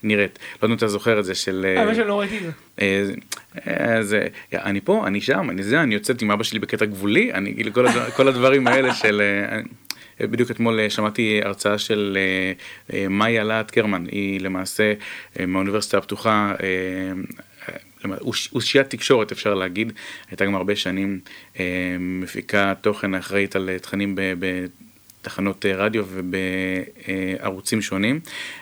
[0.03, 0.39] נראית.
[0.63, 1.75] לא יודע אם אתה זוכר את זה של...
[1.79, 3.15] האמת אה, שלא ראיתי את זה.
[3.69, 7.33] אה, זה, אני פה, אני שם, אני זה, אני יוצאת עם אבא שלי בקטע גבולי,
[7.33, 9.23] אני כאילו כל, הדבר, כל הדברים האלה של...
[9.51, 9.61] אה,
[10.21, 12.19] בדיוק אתמול שמעתי הרצאה של
[13.11, 14.93] מאיה להט קרמן, היא למעשה
[15.47, 16.55] מהאוניברסיטה הפתוחה,
[18.53, 19.93] אושיית תקשורת אפשר להגיד,
[20.31, 21.21] הייתה גם הרבה שנים
[21.99, 24.15] מפיקה תוכן אחראית על תכנים
[25.27, 28.21] בתחנות אה, רדיו ובערוצים שונים.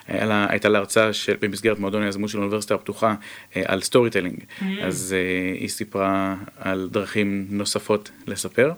[0.09, 3.15] לה, הייתה לה הרצאה של, במסגרת מועדון היזמות של האוניברסיטה הפתוחה
[3.57, 4.65] אה, על storytelling, mm-hmm.
[4.83, 8.73] אז אה, היא סיפרה על דרכים נוספות לספר,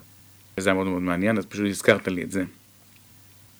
[0.57, 2.43] וזה היה מאוד מאוד מעניין, אז פשוט הזכרת לי את זה.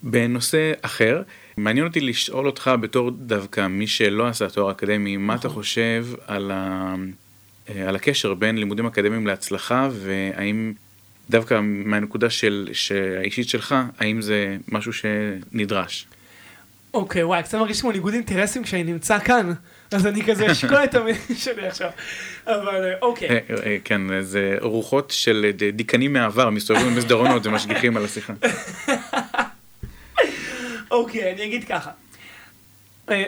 [0.04, 1.22] בנושא אחר,
[1.58, 5.64] מעניין אותי לשאול אותך בתור דווקא מי שלא עשה תואר אקדמי, מה אתה נכון.
[5.64, 6.96] חושב על, ה...
[7.88, 10.74] על הקשר בין לימודים אקדמיים להצלחה, והאם
[11.30, 12.70] דווקא מהנקודה של,
[13.20, 16.08] האישית שלך, האם זה משהו שנדרש?
[16.94, 19.54] אוקיי, וואי, קצת מרגיש כמו ניגוד אינטרסים כשאני נמצא כאן,
[19.92, 21.90] אז אני כזה אשקול את המילים שלי עכשיו,
[22.48, 23.30] אבל אה, אוקיי.
[23.30, 28.34] אה, אה, כן, זה רוחות של דיקנים מהעבר, מסתובבים במסדרונות ומשגיחים על השיחה.
[30.92, 31.92] אוקיי, אני אגיד ככה.
[33.10, 33.24] אה,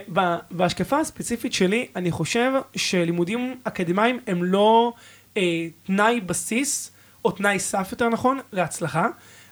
[0.51, 4.93] בהשקפה הספציפית שלי, אני חושב שלימודים אקדמיים הם לא
[5.37, 6.91] אה, תנאי בסיס,
[7.25, 9.07] או תנאי סף יותר נכון, להצלחה.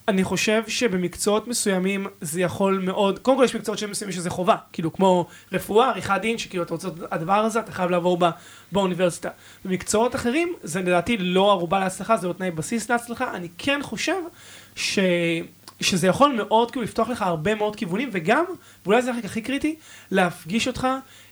[0.07, 4.93] אני חושב שבמקצועות מסוימים זה יכול מאוד, קודם כל יש מקצועות מסוימים שזה חובה, כאילו
[4.93, 8.31] כמו רפואה, עריכת דין, שכאילו אתה רוצה את הדבר הזה, אתה חייב לעבור בה,
[8.71, 9.29] באוניברסיטה.
[9.65, 14.21] במקצועות אחרים, זה לדעתי לא ערובה להצלחה, זה לא תנאי בסיס להצלחה, אני כן חושב
[14.75, 14.99] ש...
[15.81, 18.45] שזה יכול מאוד כאילו לפתוח לך הרבה מאוד כיוונים, וגם,
[18.85, 19.75] ואולי זה החלק הכי קריטי,
[20.11, 20.87] להפגיש אותך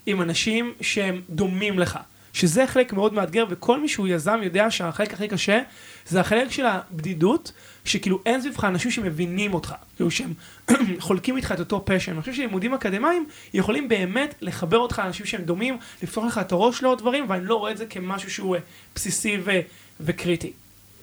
[0.06, 1.98] עם אנשים שהם דומים לך.
[2.36, 5.62] שזה חלק מאוד מאתגר, וכל מי שהוא יזם יודע שהחלק הכי קשה
[6.06, 7.52] זה החלק של הבדידות,
[7.84, 10.32] שכאילו אין סביבך אנשים שמבינים אותך, כאילו שהם
[10.98, 12.12] חולקים איתך את אותו פשן.
[12.12, 16.82] אני חושב שלימודים אקדמיים יכולים באמת לחבר אותך לאנשים שהם דומים, לפתוח לך את הראש
[16.82, 18.60] לעוד דברים, ואני לא רואה את זה כמשהו שהוא אה,
[18.94, 19.60] בסיסי ו-
[20.00, 20.52] וקריטי.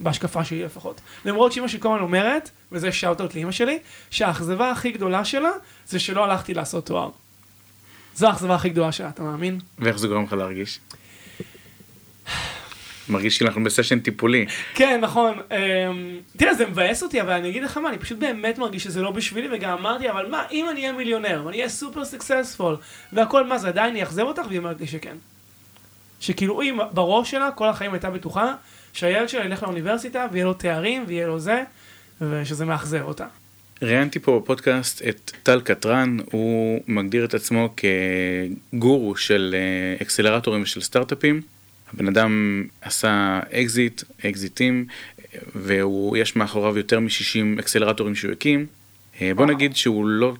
[0.04, 1.02] בהשקפה שלי לפחות.
[1.26, 3.80] למרות שאימא שלי כל הזמן אומרת, וזה shout-out לאימא שלי,
[4.12, 5.52] שהאכזבה הכי גדולה שלה
[5.88, 7.10] זה שלא הלכתי לעשות תואר.
[8.16, 9.60] זו האכזבה הכי גדולה שלה, אתה מאמין?
[9.80, 10.80] ואיך זה גורם לך להרגיש?
[13.10, 14.46] מרגיש שאנחנו בסשן טיפולי.
[14.74, 15.34] כן, נכון.
[15.52, 19.02] אמ, תראה, זה מבאס אותי, אבל אני אגיד לך מה, אני פשוט באמת מרגיש שזה
[19.02, 22.78] לא בשבילי, וגם אמרתי, אבל מה, אם אני אהיה מיליונר, ואני אהיה super successful,
[23.13, 24.42] והכל, מה, זה עדיין יאכזב אותך?
[24.48, 25.16] והיא אומרת לי שכן.
[26.20, 28.54] שכאילו, היא בראש שלה, כל החיים הייתה בטוחה,
[28.94, 31.64] שהילד שלה ילך לאוניברסיטה, ויהיה לו תארים, ויהיה לו זה,
[32.22, 33.26] ושזה מאכזב אותה.
[33.82, 37.74] ראיינתי פה בפודקאסט את טל קטרן, הוא מגדיר את עצמו
[38.74, 41.42] כגורו של אה, אקסלרטורים ושל סטארט-אפים.
[41.94, 44.86] הבן אדם עשה אקזיט, אקזיטים,
[45.56, 48.66] ויש מאחוריו יותר מ-60 אקסלרטורים שהוא הקים.
[49.22, 50.34] אה, בוא נגיד שהוא לא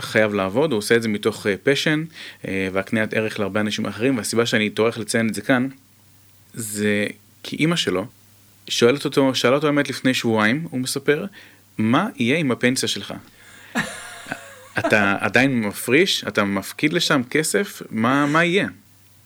[0.00, 2.04] חייב לעבוד, הוא עושה את זה מתוך passion
[2.72, 5.68] והקניית ערך להרבה אנשים אחרים, והסיבה שאני טורח לציין את זה כאן,
[6.54, 7.06] זה
[7.48, 8.06] כי אימא שלו
[8.68, 11.24] שואלת אותו, שאלה אותו האמת לפני שבועיים, הוא מספר,
[11.78, 13.14] מה יהיה עם הפנסיה שלך?
[14.78, 16.24] אתה עדיין מפריש?
[16.28, 17.82] אתה מפקיד לשם כסף?
[17.90, 18.68] מה, מה יהיה?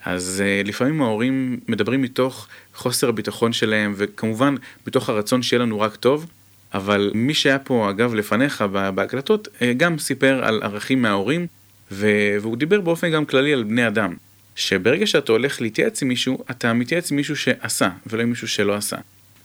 [0.05, 4.55] אז uh, לפעמים ההורים מדברים מתוך חוסר הביטחון שלהם, וכמובן
[4.87, 6.27] מתוך הרצון שיהיה לנו רק טוב,
[6.75, 8.63] אבל מי שהיה פה אגב לפניך
[8.95, 11.47] בהקלטות, uh, גם סיפר על ערכים מההורים,
[11.91, 14.15] והוא דיבר באופן גם כללי על בני אדם.
[14.57, 18.75] שברגע שאתה הולך להתייעץ עם מישהו, אתה מתייעץ עם מישהו שעשה, ולא עם מישהו שלא
[18.75, 18.97] עשה.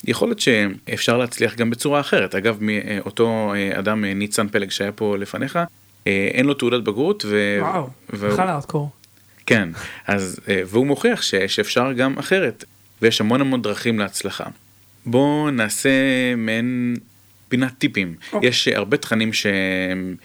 [0.04, 2.36] יכול להיות שאפשר להצליח גם בצורה אחרת.
[2.36, 2.60] אגב,
[3.06, 5.60] אותו אדם, ניצן פלג שהיה פה לפניך,
[6.06, 7.26] אין לו תעודת בגרות.
[7.28, 7.58] ו...
[7.62, 8.50] וואו, בכלל ו...
[8.50, 8.90] הארדקור.
[9.46, 9.70] כן,
[10.08, 11.36] אז, והוא מוכיח ש...
[11.36, 12.64] שאפשר גם אחרת,
[13.02, 14.46] ויש המון המון דרכים להצלחה.
[15.06, 15.90] בואו נעשה
[16.38, 16.96] מעין
[17.50, 18.16] פינת טיפים.
[18.20, 18.34] Okay.
[18.34, 18.50] אוקיי.
[18.50, 20.16] יש הרבה תכנים שהם...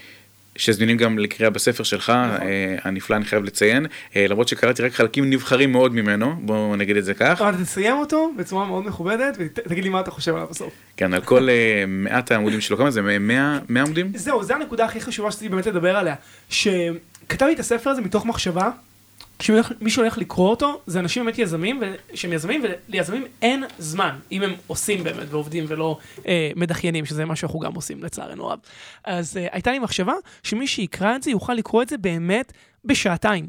[0.63, 2.47] שזמינים גם לקריאה בספר שלך, נכון.
[2.47, 6.97] אה, הנפלא אני חייב לציין, אה, למרות שקראתי רק חלקים נבחרים מאוד ממנו, בואו נגיד
[6.97, 7.41] את זה כך.
[7.41, 10.73] אבל תסיים אותו בצורה מאוד מכובדת ותגיד לי מה אתה חושב עליו בסוף.
[10.97, 13.03] כן, על כל אה, מעט העמודים שלו, כמה זה?
[13.03, 14.13] 100 עמודים?
[14.15, 16.15] זהו, זו הנקודה הכי חשובה שצריך באמת לדבר עליה,
[16.49, 18.71] שכתבתי את הספר הזה מתוך מחשבה
[19.43, 21.83] כשמישהו הולך לקרוא אותו, זה אנשים באמת יזמים,
[22.15, 27.37] שהם יזמים, וליזמים אין זמן, אם הם עושים באמת ועובדים ולא אה, מדחיינים, שזה מה
[27.37, 28.59] שאנחנו גם עושים לצערנו רב.
[29.05, 32.53] אז אה, הייתה לי מחשבה שמי שיקרא את זה יוכל לקרוא את זה באמת
[32.85, 33.49] בשעתיים.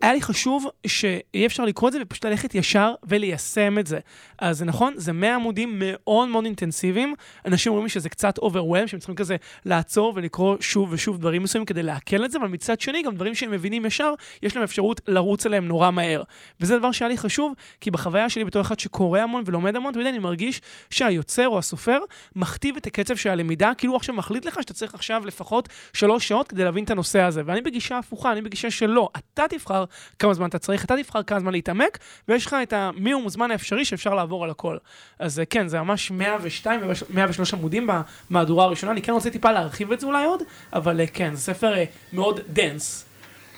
[0.00, 3.98] היה לי חשוב שאי אפשר לקרוא את זה ופשוט ללכת ישר וליישם את זה.
[4.40, 7.14] אז זה נכון, זה 100 עמודים מאוד מאוד אינטנסיביים.
[7.46, 11.82] אנשים אומרים שזה קצת overwhelm, שהם צריכים כזה לעצור ולקרוא שוב ושוב דברים מסוימים כדי
[11.82, 15.46] לעכל את זה, אבל מצד שני, גם דברים שהם מבינים ישר, יש להם אפשרות לרוץ
[15.46, 16.22] עליהם נורא מהר.
[16.60, 20.06] וזה דבר שהיה לי חשוב, כי בחוויה שלי בתור אחד שקורא המון ולומד המון, תמיד
[20.06, 21.98] אני מרגיש שהיוצר או הסופר
[22.36, 26.28] מכתיב את הקצב של הלמידה, כאילו הוא עכשיו מחליט לך שאתה צריך עכשיו לפחות שלוש
[26.28, 27.42] שעות כדי להבין את הנושא הזה.
[27.46, 29.08] ואני בגישה הפוכה, אני בגישה שלא.
[29.16, 29.84] אתה תבחר
[30.18, 31.98] כמה זמן אתה צריך, אתה תבחר כמה זמן להתעמק,
[32.28, 34.76] ויש לך את המינימום זמן האפשרי שאפשר לעבור על הכל.
[35.18, 37.88] אז אה, כן, זה ממש 102 ו-103 עמודים
[38.30, 41.40] במהדורה הראשונה, אני כן רוצה טיפה להרחיב את זה אולי עוד, אבל אה, כן, זה
[41.40, 43.04] ספר אה, מאוד dense,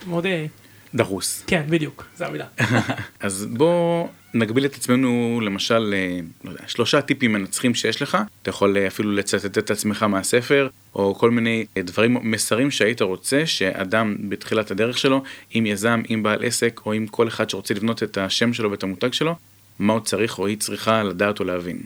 [0.07, 0.27] מאוד...
[0.95, 1.45] דחוס.
[1.47, 2.47] כן, בדיוק, זו המילה.
[3.21, 5.95] אז בוא נגביל את עצמנו למשל,
[6.45, 11.15] לא יודע, שלושה טיפים מנצחים שיש לך, אתה יכול אפילו לצטט את עצמך מהספר, או
[11.15, 15.23] כל מיני דברים, מסרים שהיית רוצה שאדם בתחילת הדרך שלו,
[15.55, 18.83] אם יזם, אם בעל עסק, או אם כל אחד שרוצה לבנות את השם שלו ואת
[18.83, 19.35] המותג שלו,
[19.79, 21.83] מה הוא צריך או היא צריכה לדעת או להבין.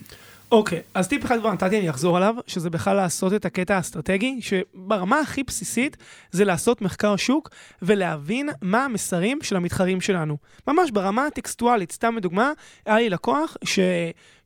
[0.53, 3.77] אוקיי, okay, אז טיפ אחד כבר נתתי, אני אחזור עליו, שזה בכלל לעשות את הקטע
[3.77, 5.97] האסטרטגי, שברמה הכי בסיסית
[6.31, 7.51] זה לעשות מחקר שוק
[7.83, 10.37] ולהבין מה המסרים של המתחרים שלנו.
[10.69, 12.53] ממש ברמה הטקסטואלית, סתם לדוגמה,
[12.87, 13.79] היה לי לקוח ש...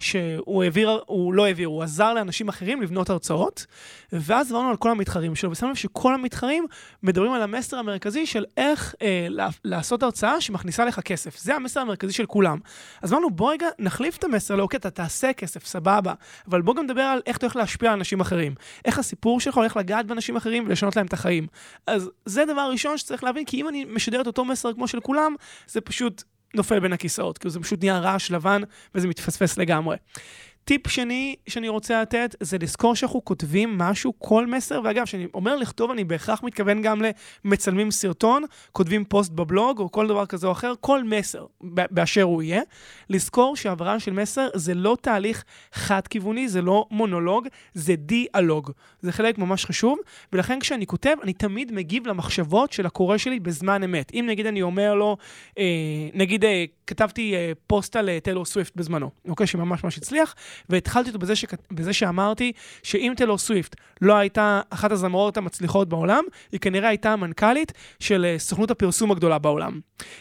[0.01, 3.67] שהוא העביר, הוא לא העביר, הוא עזר לאנשים אחרים לבנות הרצאות,
[4.13, 6.67] ואז עברנו על כל המתחרים שלו, ושמנו לב שכל המתחרים
[7.03, 9.27] מדברים על המסר המרכזי של איך אה,
[9.65, 11.39] לעשות הרצאה שמכניסה לך כסף.
[11.39, 12.59] זה המסר המרכזי של כולם.
[13.03, 15.90] אז אמרנו, בוא רגע נחליף את המסר לאוקיי, אתה תעשה כסף, סבבה.
[15.91, 16.15] סבבה,
[16.49, 18.55] אבל בוא גם נדבר על איך אתה הולך להשפיע על אנשים אחרים.
[18.85, 21.47] איך הסיפור שלך הולך לגעת באנשים אחרים ולשנות להם את החיים.
[21.87, 25.01] אז זה דבר ראשון שצריך להבין, כי אם אני משדר את אותו מסר כמו של
[25.01, 25.35] כולם,
[25.67, 26.23] זה פשוט
[26.55, 28.63] נופל בין הכיסאות, כאילו זה פשוט נהיה רעש לבן
[28.95, 29.97] וזה מתפספס לגמרי.
[30.65, 35.57] טיפ שני שאני רוצה לתת זה לזכור שאנחנו כותבים משהו, כל מסר, ואגב, כשאני אומר
[35.57, 37.03] לכתוב, אני בהכרח מתכוון גם
[37.45, 38.43] למצלמים סרטון,
[38.73, 42.63] כותבים פוסט בבלוג או כל דבר כזה או אחר, כל מסר באשר הוא יהיה.
[43.11, 48.71] לזכור שהעברה של מסר זה לא תהליך חד-כיווני, זה לא מונולוג, זה דיאלוג.
[49.01, 49.99] זה חלק ממש חשוב,
[50.33, 54.13] ולכן כשאני כותב, אני תמיד מגיב למחשבות של הקורא שלי בזמן אמת.
[54.15, 55.17] אם נגיד אני אומר לו,
[55.59, 55.65] אה,
[56.15, 59.47] נגיד אה, כתבתי אה, פוסט על אה, טיילור סוויפט בזמנו, אוקיי?
[59.47, 60.35] שממש ממש הצליח,
[60.69, 61.55] והתחלתי אותו בזה, שכ...
[61.73, 67.73] בזה שאמרתי שאם טיילור סוויפט לא הייתה אחת הזמרות המצליחות בעולם, היא כנראה הייתה המנכ"לית
[68.01, 69.81] של אה, סוכנות הפרסום הגדולה בעולם.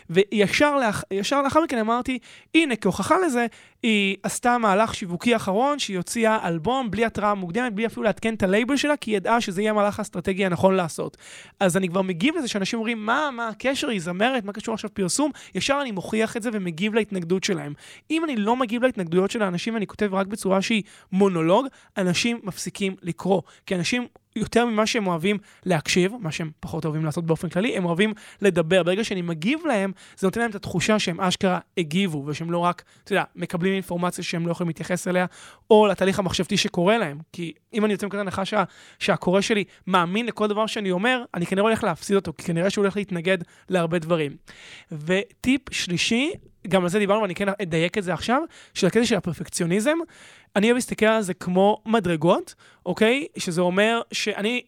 [0.10, 1.04] וישר לאח...
[1.44, 2.20] לאחר מכן אמרתי,
[2.56, 3.46] הנה, כהוכחה לזה,
[3.84, 8.44] היא עשתה מהלך שיווקי אחרון, שהיא הוציאה אלבום בלי התראה מוקדמת, בלי אפילו לעדכן את
[8.44, 11.18] הלייבל שלה, כי היא ידעה שזה יהיה המהלך האסטרטגי הנכון לעשות.
[11.60, 14.94] אז אני כבר מגיב לזה שאנשים אומרים, מה, מה הקשר, היא זמרת, מה קשור עכשיו
[14.94, 15.32] פרסום?
[15.56, 17.74] ישר אני מוכיח את זה ומגיב להתנגדות שלהם.
[18.12, 22.96] אם אני לא מגיב להתנגדויות של האנשים ואני כותב רק בצורה שהיא מונולוג, אנשים מפסיקים
[23.02, 23.42] לקרוא.
[23.66, 27.86] כי אנשים יותר ממה שהם אוהבים להקשיב, מה שהם פחות אוהבים לעשות באופן כללי, הם
[27.86, 28.84] אוהבים לדבר.
[28.84, 32.84] ברגע שאני מגיב להם, זה נותן להם את התחושה שהם אשכרה הגיבו, ושהם לא רק,
[33.04, 35.26] אתה יודע, מקבלים אינפורמציה שהם לא יכולים להתייחס אליה,
[35.72, 37.20] או לתהליך המחשבתי שקורה להם.
[37.34, 38.64] כי אם אני יוצא מכאן הנחה שה,
[39.00, 42.84] שהקורא שלי מאמין לכל דבר שאני אומר, אני כנראה הולך להפסיד אותו, כי כנראה שהוא
[42.84, 43.38] הולך להתנגד
[43.70, 44.36] להרבה דברים.
[44.92, 46.32] וטיפ שלישי,
[46.68, 48.42] גם על זה דיברנו ואני כן אדייק את זה עכשיו,
[48.74, 49.98] של הקטע של הפרפקציוניזם.
[50.56, 53.26] אני אוהב להסתכל על זה כמו מדרגות, אוקיי?
[53.38, 54.62] שזה אומר שאני,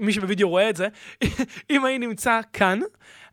[0.00, 0.88] מי שבווידאו רואה את זה,
[1.70, 2.80] אם אני נמצא כאן,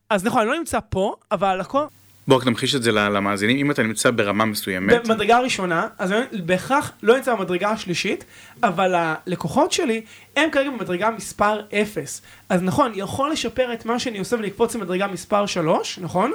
[0.10, 1.86] אז נכון, אני לא נמצא פה, אבל הכל...
[2.28, 5.08] בוא רק נמחיש את זה למאזינים, אם אתה נמצא ברמה מסוימת.
[5.08, 8.24] במדרגה הראשונה, אז אני בהכרח לא נמצא במדרגה השלישית,
[8.64, 10.02] אבל הלקוחות שלי
[10.36, 12.22] הם כרגע במדרגה מספר 0.
[12.50, 16.32] אז נכון, יכול לשפר את מה שאני עושה ולקפוץ למדרגה מספר 3, נכון?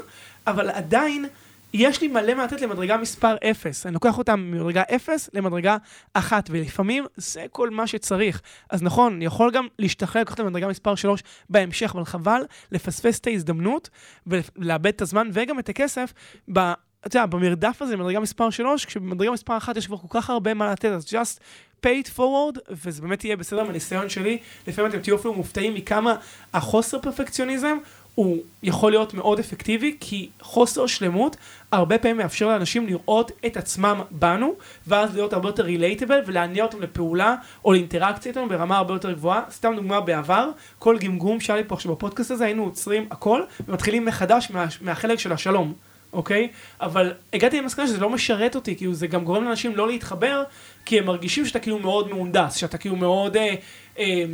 [0.46, 1.26] אבל עדיין
[1.74, 3.86] יש לי מלא מה לתת למדרגה מספר 0.
[3.86, 5.76] אני לוקח אותם ממדרגה 0 למדרגה
[6.12, 8.42] 1, ולפעמים זה כל מה שצריך.
[8.70, 13.26] אז נכון, אני יכול גם להשתחרר לקחת למדרגה מספר 3 בהמשך, אבל חבל לפספס את
[13.26, 13.90] ההזדמנות
[14.26, 16.12] ולאבד את הזמן וגם את הכסף
[16.52, 16.72] ב...
[17.06, 20.54] אתה יודע, במרדף הזה, במדרגה מספר 3, כשבמדרגה מספר 1 יש כבר כל כך הרבה
[20.54, 21.40] מה לתת, אז just
[21.86, 24.38] pay it forward, וזה באמת יהיה בסדר מהניסיון שלי.
[24.66, 26.16] לפעמים אתם תהיו אפילו מופתעים מכמה
[26.54, 27.78] החוסר פרפקציוניזם
[28.20, 31.36] הוא יכול להיות מאוד אפקטיבי, כי חוסר שלמות
[31.72, 34.54] הרבה פעמים מאפשר לאנשים לראות את עצמם בנו,
[34.86, 39.42] ואז להיות הרבה יותר רילייטבל ולהניע אותם לפעולה או לאינטראקציה איתנו ברמה הרבה יותר גבוהה.
[39.50, 44.04] סתם דוגמה בעבר, כל גמגום שהיה לי פה עכשיו בפודקאסט הזה, היינו עוצרים הכל ומתחילים
[44.04, 45.72] מחדש מה, מהחלק של השלום.
[46.12, 46.48] אוקיי?
[46.80, 50.42] אבל הגעתי למסקנה שזה לא משרת אותי, כאילו זה גם גורם לאנשים לא להתחבר,
[50.84, 53.54] כי הם מרגישים שאתה כאילו מאוד מהונדס, שאתה כאילו מאוד אה,
[53.98, 54.24] אה,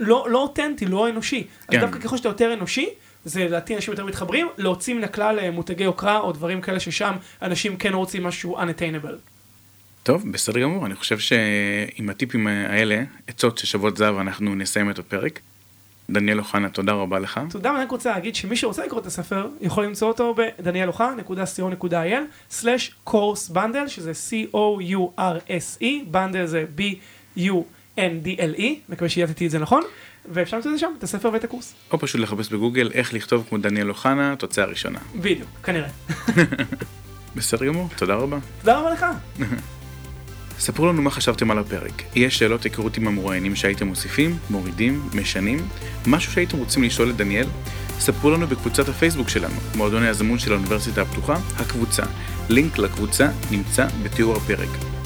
[0.00, 1.46] לא, לא אותנטי, לא אנושי.
[1.68, 1.76] כן.
[1.76, 2.88] אז דווקא ככל שאתה יותר אנושי,
[3.24, 7.16] זה לדעתי אנשים יותר מתחברים, להוציא מן הכלל אה, מותגי יוקרה או דברים כאלה ששם
[7.42, 9.14] אנשים כן רוצים משהו unattainable.
[10.02, 15.40] טוב, בסדר גמור, אני חושב שעם הטיפים האלה, עצות ששוות זהב, אנחנו נסיים את הפרק.
[16.10, 17.40] דניאל אוחנה, תודה רבה לך.
[17.50, 23.54] תודה, ואני רק רוצה להגיד שמי שרוצה לקרוא את הספר, יכול למצוא אותו בדניאל אוחנה.co.il/course
[23.54, 29.82] bundle, שזה C-O-U-R-S-E, bundle זה B-U-N-D-L-E, מקווה שידעתי את זה נכון.
[30.30, 31.74] ואפשר למצוא את זה שם, את הספר ואת הקורס.
[31.92, 34.98] או פשוט לחפש בגוגל איך לכתוב כמו דניאל אוחנה, תוצאה ראשונה.
[35.14, 35.88] בדיוק, כנראה.
[37.36, 38.38] בסדר גמור, תודה רבה.
[38.60, 39.06] תודה רבה לך.
[40.58, 42.02] ספרו לנו מה חשבתם על הפרק.
[42.14, 45.58] יש שאלות היכרות עם המרואיינים שהייתם מוסיפים, מורידים, משנים,
[46.06, 47.46] משהו שהייתם רוצים לשאול את דניאל?
[47.98, 52.02] ספרו לנו בקבוצת הפייסבוק שלנו, מועדון היזמות של האוניברסיטה הפתוחה, הקבוצה.
[52.48, 54.99] לינק לקבוצה נמצא בתיאור הפרק.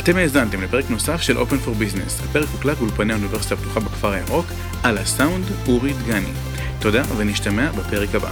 [0.00, 2.24] אתם האזנתם לפרק נוסף של Open for Business.
[2.24, 4.46] הפרק הוקלט באולפני האוניברסיטה הפתוחה בכפר הירוק,
[4.82, 6.32] על הסאונד אורי דגני.
[6.78, 8.30] תודה ונשתמע בפרק הבא.